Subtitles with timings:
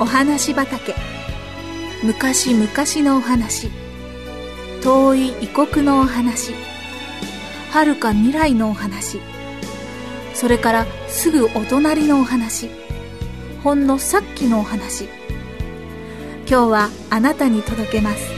[0.00, 0.94] お話畑。
[2.02, 2.66] 昔々
[3.06, 3.68] のお話。
[4.82, 6.54] 遠い異国のお話。
[7.70, 9.20] 遥か未来のお話。
[10.32, 12.70] それからすぐお隣のお話。
[13.62, 15.04] ほんのさっきのお話。
[16.48, 18.32] 今日はあなたに届けます。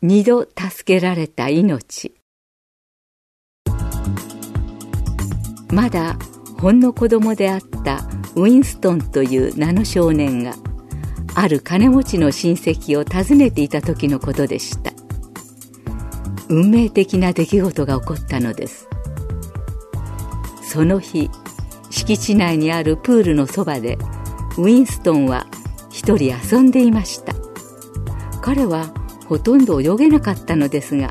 [0.00, 2.23] 二度助けられた命。
[5.72, 6.16] まだ
[6.58, 10.54] ほんの子供であったウィンストンという名の少年が
[11.34, 14.92] ある金持ちの親戚を訪ねていた時のことでした。
[16.48, 18.88] 運命的な出来事が起こったのです。
[20.62, 21.30] その日
[21.90, 23.98] 敷地内にあるプールのそばで
[24.56, 25.46] ウィンストンは
[25.90, 27.34] 一人遊んでいました。
[28.40, 28.92] 彼は
[29.26, 31.10] ほとんど泳げなかったのですが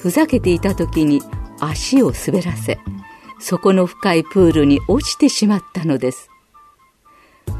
[0.00, 1.22] ふざけていた時に
[1.60, 2.80] 足を滑らせ
[3.40, 6.30] 底の深いプールに落ちてしまったのです。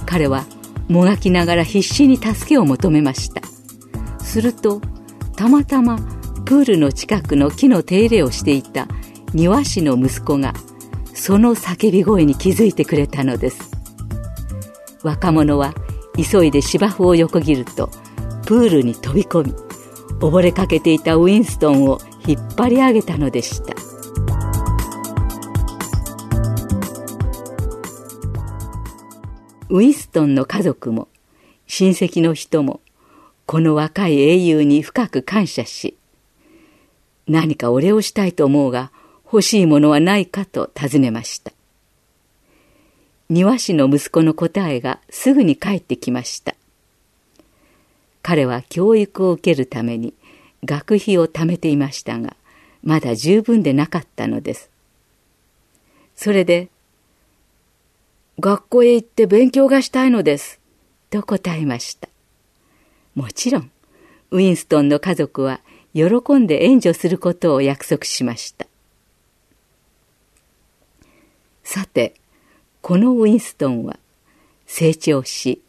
[0.07, 0.45] 彼は
[0.89, 3.43] もがきながら必死に助けを求めました。
[4.19, 4.81] すると
[5.37, 5.99] たまたま
[6.45, 8.87] プールの近くの木の手入れをしていた
[9.33, 10.55] 庭師の息子が
[11.15, 13.71] その叫び声に気づいてくれたのです。
[15.03, 15.75] 若者は
[16.17, 17.91] 急いで芝生を横切ると
[18.47, 19.55] プールに飛び込み
[20.21, 23.74] 溺れかけていたウィンストンを引っ張り上げたのでした。
[29.71, 31.09] ウィストンの家族も
[31.67, 32.81] 親戚の人も
[33.47, 35.97] この若い英雄に深く感謝し
[37.27, 38.91] 何かお礼をしたいと思うが
[39.25, 41.51] 欲しいものはないかと尋ねました。
[43.31, 46.55] 庭師の息子の答えがすぐに返ってきました。
[48.23, 50.13] 彼は教育を受けるために
[50.63, 52.37] 学費を貯めていましたが
[52.83, 54.71] まだ十分でなかったのです。
[56.17, 56.69] それで
[58.41, 60.61] 学校へ行って勉強がしたいのです。
[61.11, 62.09] と答えました。
[63.15, 63.71] もちろん、
[64.33, 65.61] ウィンストンの家族は
[65.93, 68.67] 喜んで援助することを約束しました。
[71.63, 72.15] さて、
[72.83, 73.99] このウィンストンは
[74.67, 75.63] 成長し、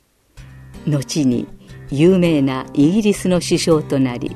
[0.88, 1.48] 後に
[1.92, 4.36] 有名なイギリスの首相となり、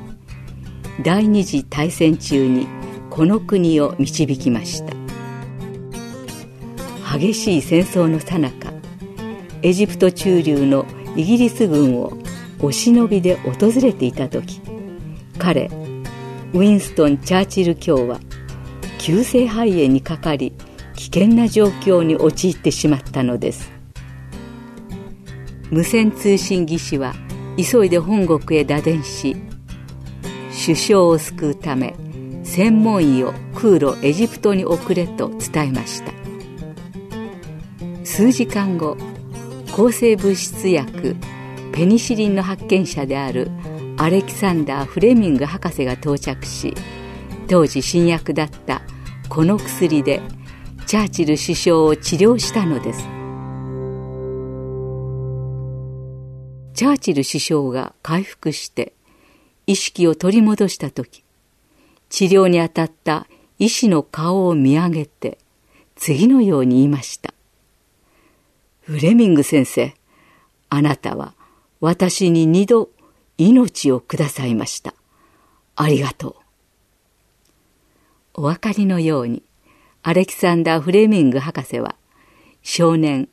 [1.02, 2.68] 第二次大戦中に
[3.10, 4.99] この国を導きました。
[7.18, 8.72] 激しい戦争の最中
[9.62, 12.12] エジプト駐留のイギリス軍を
[12.60, 14.60] お忍びで訪れていた時
[15.38, 15.66] 彼
[16.52, 18.20] ウィンストン・チャーチル卿は
[18.98, 20.52] 急性肺炎にかかり
[20.94, 23.72] 危険な状況に陥ってしまったのです。
[25.70, 27.14] 無線通信技師は
[27.56, 29.36] 急いで本国へ打電し
[30.64, 31.94] 首相を救うため
[32.42, 36.09] 専門医を空路エジプトに送れと伝えました。
[38.20, 38.98] 数時間後
[39.72, 41.16] 抗生物質薬
[41.72, 43.50] ペニシリンの発見者である
[43.96, 46.74] アレキサンダー・フレミング博士が到着し
[47.48, 48.82] 当時新薬だった
[49.30, 50.20] この薬で
[50.86, 53.00] チャーチル首相を治療したのです。
[56.74, 58.92] チャーチル首相が回復して
[59.66, 61.24] 意識を取り戻した時
[62.10, 63.26] 治療に当たった
[63.58, 65.38] 医師の顔を見上げて
[65.96, 67.32] 次のように言いました。
[68.90, 69.94] フレミング先生、
[70.68, 71.34] あなたは
[71.80, 72.90] 私に二度
[73.38, 74.94] 命をくださいました。
[75.76, 76.34] ありがとう。
[78.34, 79.44] お分かりのように、
[80.02, 81.94] アレキサンダー・フレミング博士は、
[82.62, 83.28] 少年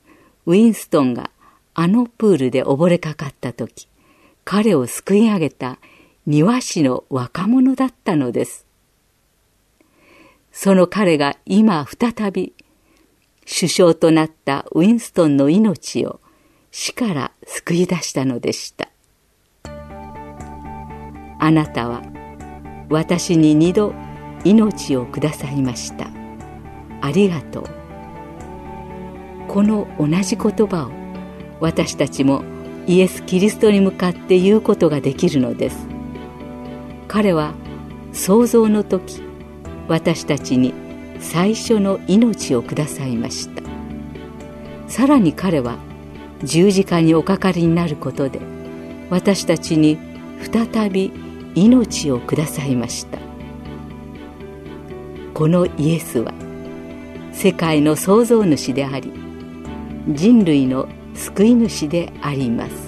[0.46, 1.32] ウィンストンが
[1.74, 3.88] あのプールで溺れかかった時、
[4.46, 5.80] 彼を救い上げた
[6.28, 8.68] 庭師の若者だったのです。
[10.52, 12.54] その彼が今再び
[13.50, 16.20] 首相となったウィンストンの命を
[16.70, 18.90] 死から救い出したのでした。
[21.40, 22.02] あなたは
[22.90, 23.94] 私に二度
[24.44, 26.10] 命をくださいました。
[27.00, 27.64] ありがとう。
[29.48, 30.92] この同じ言葉を
[31.62, 32.44] 私たちも
[32.86, 35.88] イエス・キリストに向かって言うことができるのです。
[37.08, 37.54] 彼は
[38.12, 39.22] 創造の時
[39.88, 40.74] 私たちに
[41.20, 43.64] 最初の命をくださいました。
[44.88, 45.78] さらに彼は
[46.44, 48.40] 十字架におかかりになることで
[49.10, 49.98] 私たちに
[50.52, 51.12] 再び
[51.56, 53.20] 命をくださいました。
[55.34, 56.34] このイエスは
[57.32, 59.12] 世界の創造主であり
[60.10, 62.87] 人類の救い主であります。